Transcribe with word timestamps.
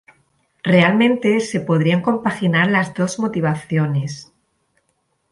Realmente, 0.63 1.39
se 1.41 1.59
podrían 1.59 2.01
compaginar 2.01 2.71
las 2.71 2.95
dos 2.95 3.19
motivaciones. 3.19 4.33